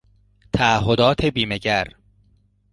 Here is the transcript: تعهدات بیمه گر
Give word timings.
تعهدات 0.53 1.25
بیمه 1.25 1.57
گر 1.59 1.95